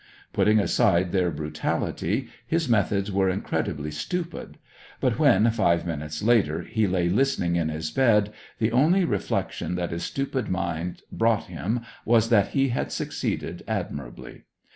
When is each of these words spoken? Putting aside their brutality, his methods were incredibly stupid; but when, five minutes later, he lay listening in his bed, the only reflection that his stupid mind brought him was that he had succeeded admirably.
Putting 0.33 0.57
aside 0.59 1.11
their 1.11 1.29
brutality, 1.29 2.27
his 2.47 2.67
methods 2.67 3.11
were 3.11 3.29
incredibly 3.29 3.91
stupid; 3.91 4.57
but 4.99 5.19
when, 5.19 5.47
five 5.51 5.85
minutes 5.85 6.23
later, 6.23 6.63
he 6.63 6.87
lay 6.87 7.07
listening 7.07 7.55
in 7.55 7.69
his 7.69 7.91
bed, 7.91 8.33
the 8.57 8.71
only 8.71 9.05
reflection 9.05 9.75
that 9.75 9.91
his 9.91 10.01
stupid 10.03 10.49
mind 10.49 11.03
brought 11.11 11.43
him 11.43 11.81
was 12.03 12.29
that 12.29 12.47
he 12.57 12.69
had 12.69 12.91
succeeded 12.91 13.61
admirably. 13.67 14.45